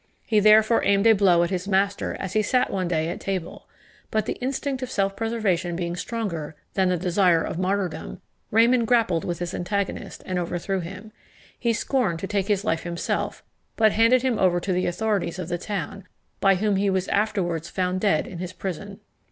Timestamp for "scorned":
11.71-12.17